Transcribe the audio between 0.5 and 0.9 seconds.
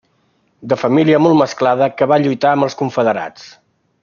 De